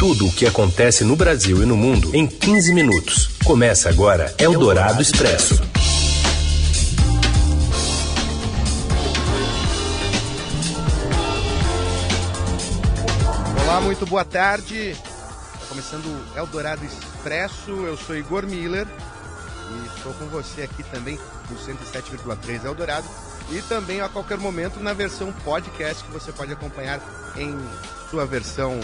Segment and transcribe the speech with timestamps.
[0.00, 3.36] Tudo o que acontece no Brasil e no mundo em 15 minutos.
[3.44, 5.60] Começa agora Eldorado Expresso.
[13.62, 14.96] Olá, muito boa tarde.
[14.96, 17.70] Tá começando o Eldorado Expresso.
[17.70, 21.18] Eu sou Igor Miller e estou com você aqui também
[21.50, 23.06] no 107,3 Eldorado
[23.50, 27.02] e também a qualquer momento na versão podcast que você pode acompanhar
[27.36, 27.54] em
[28.10, 28.80] sua versão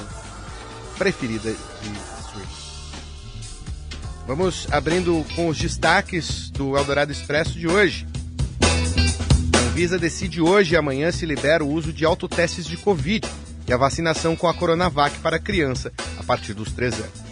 [0.97, 1.91] preferida de
[2.21, 2.67] streaming.
[4.27, 8.07] Vamos abrindo com os destaques do Eldorado Expresso de hoje.
[9.55, 13.29] A Anvisa decide hoje e amanhã se libera o uso de autotestes de Covid
[13.69, 17.27] e a vacinação com a Coronavac para criança a partir dos 3 anos.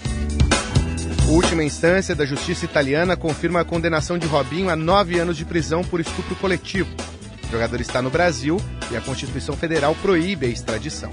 [1.28, 5.82] Última instância da justiça italiana confirma a condenação de Robinho a nove anos de prisão
[5.82, 6.90] por estupro coletivo.
[7.48, 8.60] O jogador está no Brasil
[8.90, 11.10] e a Constituição Federal proíbe a extradição.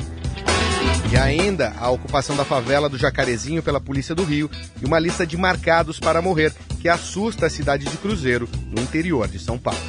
[1.11, 4.49] E ainda a ocupação da favela do Jacarezinho pela Polícia do Rio
[4.81, 9.27] e uma lista de marcados para morrer que assusta a cidade de Cruzeiro, no interior
[9.27, 9.79] de São Paulo.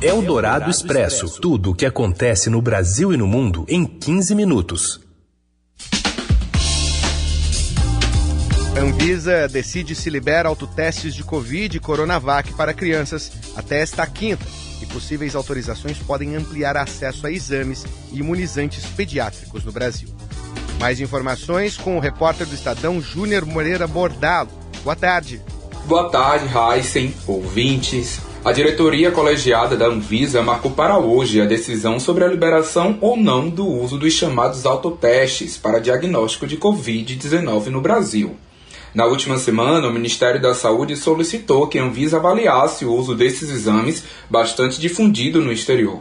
[0.00, 1.40] É o Dourado Expresso.
[1.40, 5.00] Tudo o que acontece no Brasil e no mundo em 15 minutos.
[8.78, 14.44] Anvisa decide se libera autotestes de Covid e Coronavac para crianças até esta quinta
[14.82, 20.15] e possíveis autorizações podem ampliar acesso a exames e imunizantes pediátricos no Brasil.
[20.78, 24.50] Mais informações com o repórter do Estadão Júnior Moreira Bordalo.
[24.84, 25.40] Boa tarde.
[25.86, 28.20] Boa tarde, Heisen, ouvintes.
[28.44, 33.48] A diretoria colegiada da Anvisa marcou para hoje a decisão sobre a liberação ou não
[33.48, 38.36] do uso dos chamados autotestes para diagnóstico de Covid-19 no Brasil.
[38.94, 43.50] Na última semana, o Ministério da Saúde solicitou que a Anvisa avaliasse o uso desses
[43.50, 46.00] exames, bastante difundido no exterior.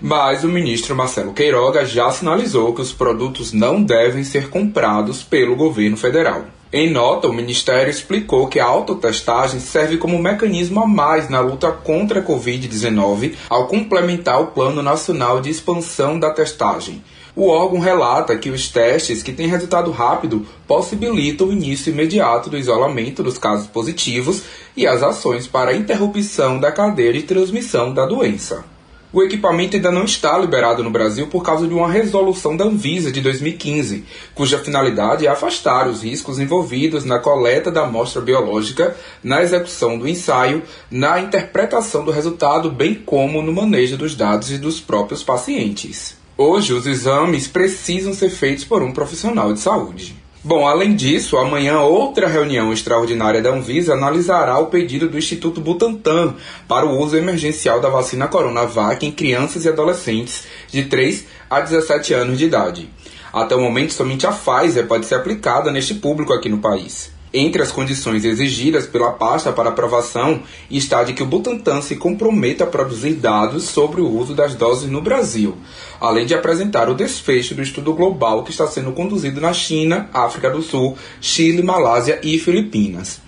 [0.00, 5.56] Mas o ministro Marcelo Queiroga já sinalizou que os produtos não devem ser comprados pelo
[5.56, 6.44] governo federal.
[6.70, 11.72] Em nota, o Ministério explicou que a autotestagem serve como mecanismo a mais na luta
[11.72, 17.02] contra a Covid-19 ao complementar o Plano Nacional de Expansão da Testagem.
[17.34, 22.58] O órgão relata que os testes que têm resultado rápido possibilitam o início imediato do
[22.58, 24.42] isolamento dos casos positivos
[24.76, 28.75] e as ações para a interrupção da cadeia de transmissão da doença.
[29.16, 33.10] O equipamento ainda não está liberado no Brasil por causa de uma resolução da Anvisa
[33.10, 34.04] de 2015,
[34.34, 38.94] cuja finalidade é afastar os riscos envolvidos na coleta da amostra biológica,
[39.24, 44.58] na execução do ensaio, na interpretação do resultado, bem como no manejo dos dados e
[44.58, 46.18] dos próprios pacientes.
[46.36, 50.25] Hoje, os exames precisam ser feitos por um profissional de saúde.
[50.46, 56.36] Bom, além disso, amanhã outra reunião extraordinária da Anvisa analisará o pedido do Instituto Butantan
[56.68, 62.14] para o uso emergencial da vacina Coronavac em crianças e adolescentes de 3 a 17
[62.14, 62.88] anos de idade.
[63.32, 67.15] Até o momento, somente a Pfizer pode ser aplicada neste público aqui no país.
[67.38, 72.64] Entre as condições exigidas pela pasta para aprovação está de que o Butantan se comprometa
[72.64, 75.54] a produzir dados sobre o uso das doses no Brasil,
[76.00, 80.48] além de apresentar o desfecho do estudo global que está sendo conduzido na China, África
[80.48, 83.20] do Sul, Chile, Malásia e Filipinas.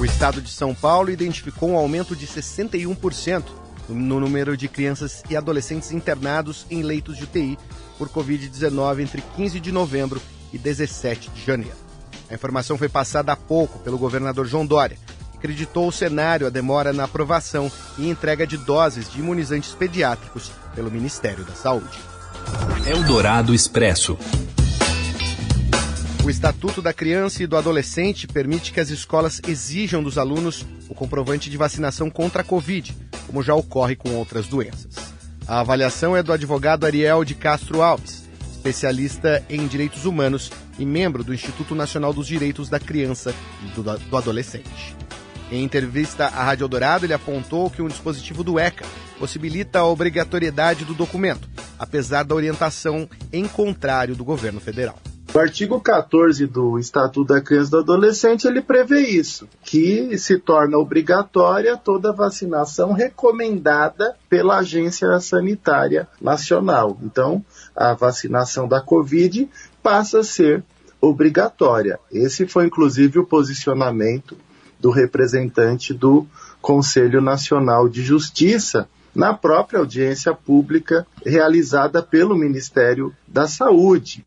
[0.00, 3.44] O estado de São Paulo identificou um aumento de 61%
[3.88, 7.56] no número de crianças e adolescentes internados em leitos de UTI
[7.96, 10.20] por Covid-19 entre 15 de novembro
[10.52, 11.81] e 17 de janeiro.
[12.30, 14.96] A informação foi passada há pouco pelo governador João Dória,
[15.30, 20.50] que acreditou o cenário a demora na aprovação e entrega de doses de imunizantes pediátricos
[20.74, 21.98] pelo Ministério da Saúde.
[22.86, 24.18] Eldorado Expresso.
[26.24, 30.94] O Estatuto da Criança e do Adolescente permite que as escolas exijam dos alunos o
[30.94, 32.96] comprovante de vacinação contra a Covid,
[33.26, 34.94] como já ocorre com outras doenças.
[35.48, 38.21] A avaliação é do advogado Ariel de Castro Alves,
[38.62, 43.34] especialista em direitos humanos e membro do Instituto Nacional dos Direitos da Criança
[43.64, 44.94] e do, do Adolescente.
[45.50, 48.86] Em entrevista à Rádio Eldorado, ele apontou que um dispositivo do ECA
[49.18, 54.98] possibilita a obrigatoriedade do documento, apesar da orientação em contrário do governo federal.
[55.34, 60.38] O artigo 14 do Estatuto da Criança e do Adolescente ele prevê isso, que se
[60.38, 66.98] torna obrigatória toda vacinação recomendada pela Agência Sanitária Nacional.
[67.02, 67.42] Então,
[67.74, 69.48] a vacinação da Covid
[69.82, 70.62] passa a ser
[71.00, 71.98] obrigatória.
[72.12, 74.36] Esse foi inclusive o posicionamento
[74.78, 76.26] do representante do
[76.60, 84.26] Conselho Nacional de Justiça na própria audiência pública realizada pelo Ministério da Saúde.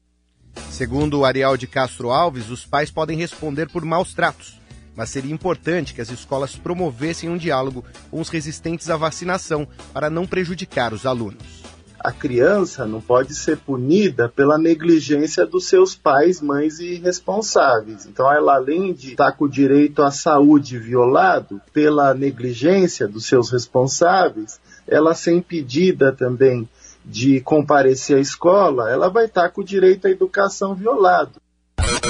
[0.72, 4.60] Segundo o Ariel de Castro Alves, os pais podem responder por maus tratos,
[4.96, 10.10] mas seria importante que as escolas promovessem um diálogo com os resistentes à vacinação para
[10.10, 11.66] não prejudicar os alunos
[12.06, 18.06] a criança não pode ser punida pela negligência dos seus pais, mães e responsáveis.
[18.06, 23.50] Então, ela, além de estar com o direito à saúde violado pela negligência dos seus
[23.50, 26.70] responsáveis, ela ser impedida também
[27.06, 31.40] de comparecer à escola, ela vai estar com o direito à educação violado.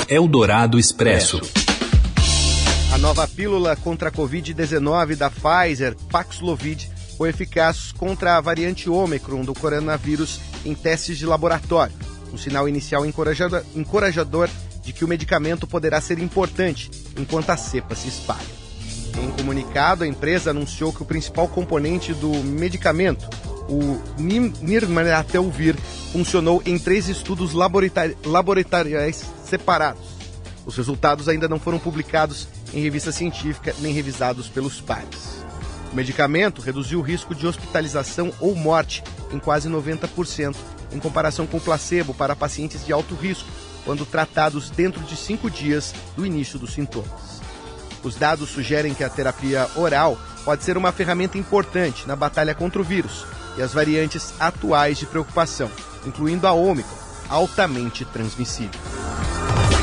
[0.07, 1.42] Eldorado Expresso.
[2.94, 9.44] A nova pílula contra a Covid-19 da Pfizer, Paxlovid, foi eficaz contra a variante Ômicron
[9.44, 11.95] do coronavírus em testes de laboratório,
[12.33, 14.50] um sinal inicial encorajador, encorajador
[14.81, 18.56] de que o medicamento poderá ser importante enquanto a cepa se espalha.
[19.18, 23.27] Em um comunicado, a empresa anunciou que o principal componente do medicamento,
[23.68, 25.76] o Nirmatrelvir,
[26.12, 30.16] funcionou em três estudos laboratoriais separados.
[30.66, 35.44] Os resultados ainda não foram publicados em revista científica nem revisados pelos pares.
[35.92, 40.56] O medicamento reduziu o risco de hospitalização ou morte em quase 90%,
[40.92, 43.48] em comparação com o placebo para pacientes de alto risco,
[43.84, 47.42] quando tratados dentro de cinco dias do início dos sintomas.
[48.04, 52.82] Os dados sugerem que a terapia oral pode ser uma ferramenta importante na batalha contra
[52.82, 53.26] o vírus
[53.57, 55.69] e as variantes atuais de preocupação,
[56.06, 56.96] incluindo a Ômicron,
[57.30, 58.80] altamente transmissível.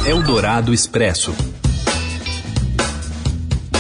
[0.07, 1.35] Eldorado Expresso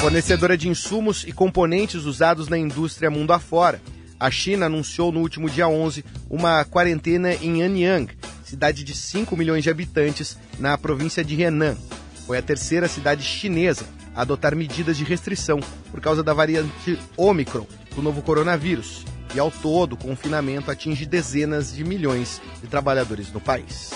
[0.00, 3.80] Fornecedora de insumos e componentes usados na indústria mundo afora,
[4.18, 8.12] a China anunciou no último dia 11 uma quarentena em Anyang,
[8.44, 11.76] cidade de 5 milhões de habitantes na província de Henan.
[12.26, 13.84] Foi a terceira cidade chinesa
[14.14, 15.60] a adotar medidas de restrição
[15.90, 19.04] por causa da variante Omicron do novo coronavírus.
[19.34, 23.92] E ao todo, o confinamento atinge dezenas de milhões de trabalhadores no país.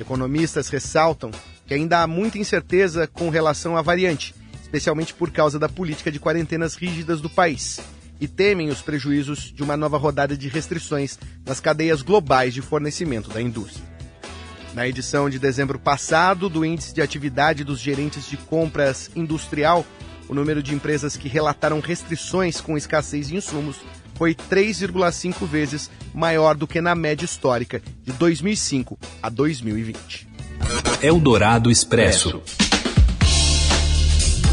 [0.00, 1.30] Economistas ressaltam
[1.66, 4.34] que ainda há muita incerteza com relação à variante
[4.66, 7.80] especialmente por causa da política de quarentenas rígidas do país,
[8.20, 13.30] e temem os prejuízos de uma nova rodada de restrições nas cadeias globais de fornecimento
[13.30, 13.84] da indústria.
[14.74, 19.86] Na edição de dezembro passado do Índice de Atividade dos Gerentes de Compras Industrial,
[20.28, 23.76] o número de empresas que relataram restrições com escassez de insumos
[24.16, 30.28] foi 3,5 vezes maior do que na média histórica de 2005 a 2020.
[31.02, 32.42] Eldorado Expresso.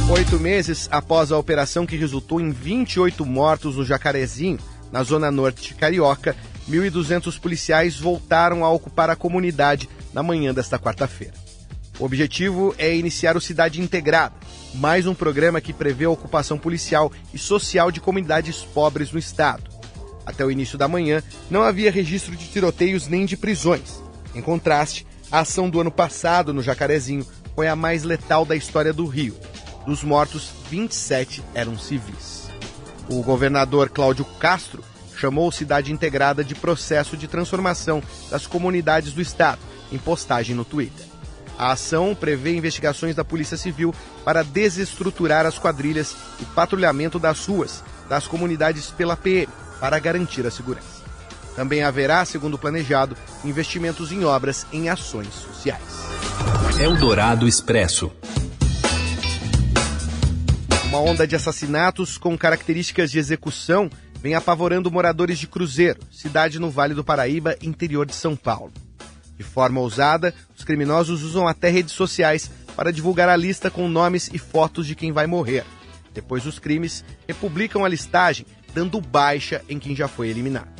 [0.10, 4.60] Oito meses após a operação que resultou em 28 mortos no Jacarezinho,
[4.92, 6.36] na zona norte carioca,
[6.70, 11.34] 1.200 policiais voltaram a ocupar a comunidade na manhã desta quarta-feira.
[12.00, 14.36] O objetivo é iniciar o Cidade Integrada,
[14.74, 19.64] mais um programa que prevê a ocupação policial e social de comunidades pobres no estado.
[20.26, 24.02] Até o início da manhã, não havia registro de tiroteios nem de prisões.
[24.34, 27.26] Em contraste, a ação do ano passado no Jacarezinho
[27.56, 29.36] foi a mais letal da história do Rio.
[29.86, 32.50] Dos mortos, 27 eram civis.
[33.10, 34.84] O governador Cláudio Castro
[35.16, 39.60] chamou Cidade Integrada de processo de transformação das comunidades do estado,
[39.92, 41.13] em postagem no Twitter.
[41.58, 43.94] A ação prevê investigações da Polícia Civil
[44.26, 50.52] para desestruturar as quadrilhas e patrulhamento das ruas das comunidades pela PM para garantir a
[50.52, 51.04] segurança.
[51.56, 55.82] Também haverá, segundo planejado, investimentos em obras em ações sociais.
[56.80, 58.12] Eldorado Expresso.
[60.86, 63.90] Uma onda de assassinatos com características de execução
[64.20, 68.72] vem apavorando moradores de Cruzeiro, cidade no Vale do Paraíba, interior de São Paulo.
[69.38, 74.30] De forma ousada, os criminosos usam até redes sociais para divulgar a lista com nomes
[74.34, 75.66] e fotos de quem vai morrer.
[76.14, 80.72] Depois dos crimes, republicam a listagem, dando baixa em quem já foi eliminado.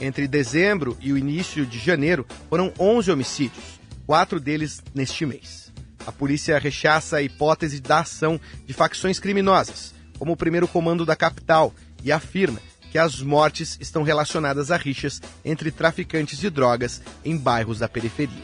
[0.00, 3.64] Entre dezembro e o início de janeiro, foram 11 homicídios,
[4.04, 5.72] quatro deles neste mês.
[6.06, 11.16] A polícia rechaça a hipótese da ação de facções criminosas, como o primeiro comando da
[11.16, 11.74] capital,
[12.04, 12.60] e afirma
[12.96, 18.42] que as mortes estão relacionadas a rixas entre traficantes de drogas em bairros da periferia.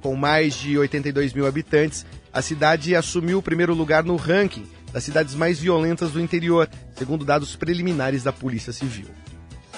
[0.00, 5.04] Com mais de 82 mil habitantes, a cidade assumiu o primeiro lugar no ranking das
[5.04, 9.06] cidades mais violentas do interior, segundo dados preliminares da Polícia Civil.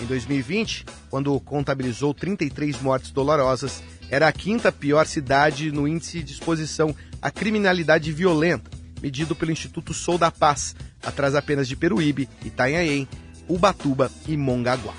[0.00, 6.32] Em 2020, quando contabilizou 33 mortes dolorosas, era a quinta pior cidade no índice de
[6.32, 8.70] exposição à criminalidade violenta,
[9.02, 13.06] medido pelo Instituto Sou da Paz, atrás apenas de Peruíbe, Itanhaém,
[13.48, 14.94] Ubatuba e Mongaguá.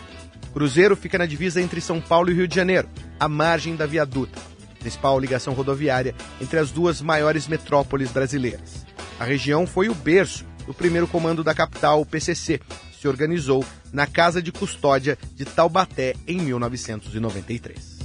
[0.53, 2.87] Cruzeiro fica na divisa entre São Paulo e Rio de Janeiro,
[3.19, 4.41] à margem da Via Dutra,
[4.79, 8.85] principal ligação rodoviária entre as duas maiores metrópoles brasileiras.
[9.19, 13.65] A região foi o berço do primeiro comando da capital, o PCC, que se organizou
[13.91, 17.95] na Casa de Custódia de Taubaté em 1993.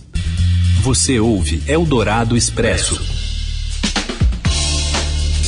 [0.83, 3.01] Você ouve Eldorado Expresso.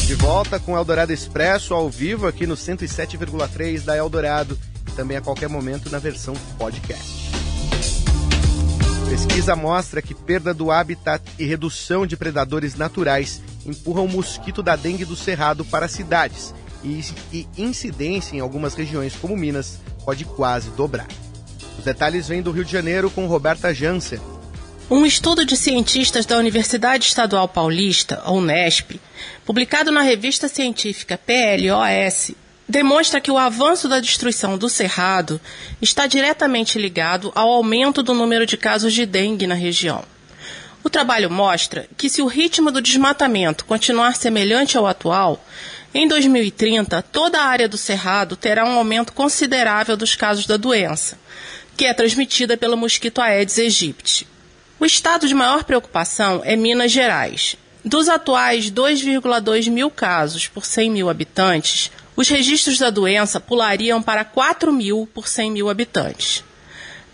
[0.07, 4.59] De volta com Eldorado Expresso ao vivo aqui no 107,3 da Eldorado
[4.93, 7.33] também a qualquer momento na versão podcast.
[9.09, 14.75] Pesquisa mostra que perda do habitat e redução de predadores naturais empurram o mosquito da
[14.75, 20.71] dengue do cerrado para as cidades e, incidência em algumas regiões como Minas pode quase
[20.71, 21.09] dobrar.
[21.79, 24.21] Os detalhes vêm do Rio de Janeiro com Roberta Jansen.
[24.91, 29.01] Um estudo de cientistas da Universidade Estadual Paulista, Unesp,
[29.45, 32.33] publicado na revista científica PLOS,
[32.73, 35.38] demonstra que o avanço da destruição do cerrado
[35.83, 40.02] está diretamente ligado ao aumento do número de casos de dengue na região.
[40.83, 45.45] O trabalho mostra que, se o ritmo do desmatamento continuar semelhante ao atual,
[45.93, 51.19] em 2030 toda a área do cerrado terá um aumento considerável dos casos da doença,
[51.76, 54.26] que é transmitida pelo mosquito Aedes aegypti.
[54.81, 57.55] O estado de maior preocupação é Minas Gerais.
[57.85, 64.25] Dos atuais 2,2 mil casos por 100 mil habitantes, os registros da doença pulariam para
[64.25, 66.45] 4 mil por 100 mil habitantes.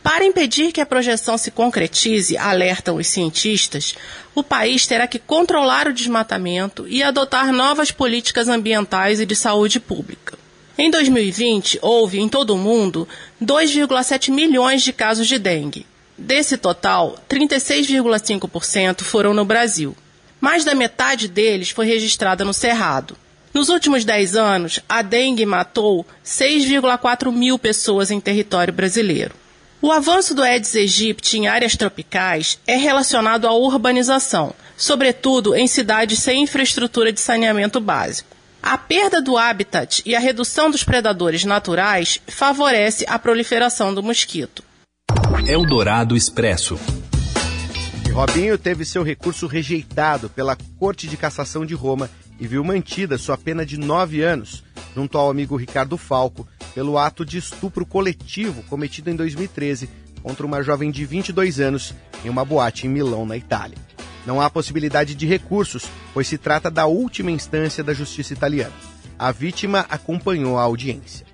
[0.03, 3.95] Para impedir que a projeção se concretize, alertam os cientistas,
[4.35, 9.81] o país terá que controlar o desmatamento e adotar novas políticas ambientais e de saúde
[9.81, 10.39] pública.
[10.79, 13.07] Em 2020, houve em todo o mundo
[13.43, 15.85] 2,7 milhões de casos de dengue,
[16.19, 19.97] Desse total, 36,5% foram no Brasil.
[20.41, 23.17] Mais da metade deles foi registrada no Cerrado.
[23.53, 29.35] Nos últimos 10 anos, a dengue matou 6,4 mil pessoas em território brasileiro.
[29.81, 36.19] O avanço do Aedes aegypti em áreas tropicais é relacionado à urbanização, sobretudo em cidades
[36.19, 38.37] sem infraestrutura de saneamento básico.
[38.61, 44.65] A perda do habitat e a redução dos predadores naturais favorece a proliferação do mosquito.
[45.47, 46.79] Eldorado Expresso.
[48.13, 53.37] Robinho teve seu recurso rejeitado pela Corte de Cassação de Roma e viu mantida sua
[53.37, 54.63] pena de nove anos,
[54.95, 59.89] junto ao amigo Ricardo Falco, pelo ato de estupro coletivo cometido em 2013
[60.23, 63.79] contra uma jovem de 22 anos em uma boate em Milão, na Itália.
[64.27, 68.75] Não há possibilidade de recursos, pois se trata da última instância da justiça italiana.
[69.19, 71.27] A vítima acompanhou a audiência.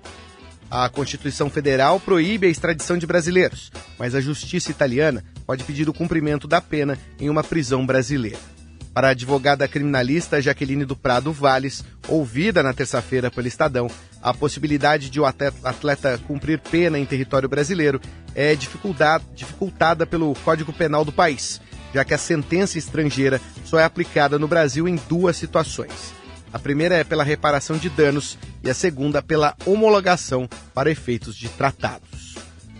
[0.71, 5.93] A Constituição Federal proíbe a extradição de brasileiros, mas a justiça italiana pode pedir o
[5.93, 8.54] cumprimento da pena em uma prisão brasileira.
[8.95, 13.87] Para a advogada criminalista Jaqueline do Prado Valles, ouvida na terça-feira pelo Estadão,
[14.21, 18.01] a possibilidade de o atleta cumprir pena em território brasileiro
[18.33, 21.61] é dificultada pelo Código Penal do país,
[21.93, 26.15] já que a sentença estrangeira só é aplicada no Brasil em duas situações
[26.55, 31.49] a primeira é pela reparação de danos e a segunda pela homologação para efeitos de
[31.49, 32.35] tratados.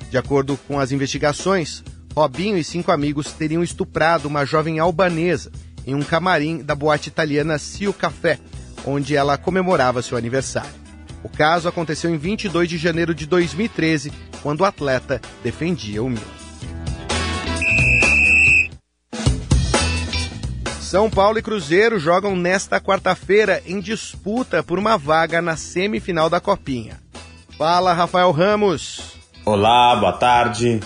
[0.09, 1.83] De acordo com as investigações,
[2.15, 5.51] Robinho e cinco amigos teriam estuprado uma jovem albanesa
[5.85, 8.39] em um camarim da boate italiana Cio Café,
[8.85, 10.85] onde ela comemorava seu aniversário.
[11.23, 14.11] O caso aconteceu em 22 de janeiro de 2013,
[14.41, 16.21] quando o atleta defendia o Milan.
[20.79, 26.39] São Paulo e Cruzeiro jogam nesta quarta-feira em disputa por uma vaga na semifinal da
[26.39, 27.01] Copinha.
[27.57, 29.17] Fala, Rafael Ramos.
[29.43, 30.79] Olá, boa tarde.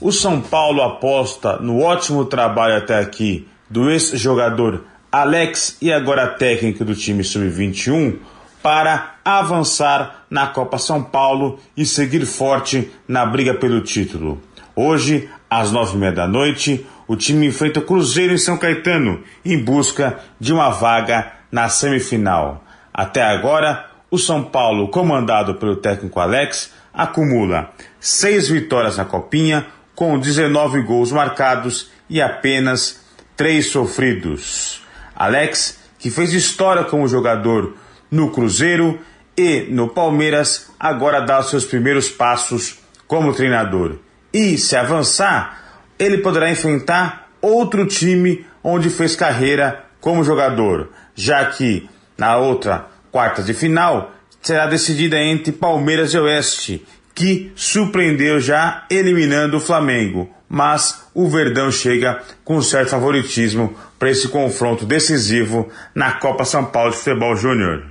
[0.00, 6.84] O São Paulo aposta no ótimo trabalho até aqui do ex-jogador Alex e agora técnico
[6.84, 8.18] do time sub-21
[8.62, 14.40] para avançar na Copa São Paulo e seguir forte na briga pelo título.
[14.76, 19.24] Hoje, às nove e meia da noite, o time enfrenta o Cruzeiro em São Caetano
[19.44, 22.64] em busca de uma vaga na semifinal.
[22.92, 29.66] Até agora, o São Paulo, comandado pelo técnico Alex, acumula seis vitórias na Copinha,
[29.96, 33.02] com 19 gols marcados e apenas
[33.36, 34.82] três sofridos.
[35.14, 37.76] Alex, que fez história como jogador
[38.10, 38.98] no Cruzeiro
[39.36, 43.96] e no Palmeiras, agora dá os seus primeiros passos como treinador.
[44.32, 45.62] E se avançar,
[45.98, 53.42] ele poderá enfrentar outro time onde fez carreira como jogador, já que na outra quarta
[53.42, 54.12] de final
[54.42, 60.28] será decidida entre Palmeiras e Oeste, que surpreendeu já eliminando o Flamengo.
[60.54, 66.92] Mas o Verdão chega com certo favoritismo para esse confronto decisivo na Copa São Paulo
[66.92, 67.84] de Futebol Júnior.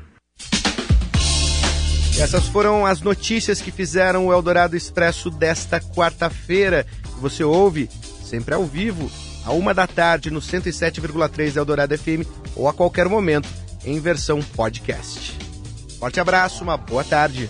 [2.17, 6.87] Essas foram as notícias que fizeram o Eldorado Expresso desta quarta-feira.
[7.19, 7.89] Você ouve
[8.23, 9.11] sempre ao vivo,
[9.43, 13.49] a uma da tarde no 107,3 Eldorado FM ou a qualquer momento
[13.83, 15.37] em versão podcast.
[15.99, 17.49] Forte abraço, uma boa tarde.